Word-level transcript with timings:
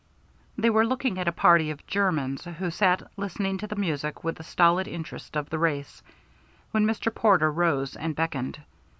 They 0.57 0.71
were 0.71 0.83
looking 0.83 1.19
at 1.19 1.27
a 1.27 1.31
party 1.31 1.69
of 1.69 1.85
Germans, 1.85 2.45
who 2.45 2.71
sat 2.71 3.03
listening 3.17 3.59
to 3.59 3.67
the 3.67 3.75
music 3.75 4.23
with 4.23 4.37
the 4.37 4.43
stolid 4.43 4.87
interest 4.87 5.35
of 5.37 5.51
the 5.51 5.59
race, 5.59 6.01
when 6.71 6.87
Mr. 6.87 7.13
Porter 7.13 7.51
rose 7.51 7.95
and 7.95 8.15
beckoned. 8.15 8.63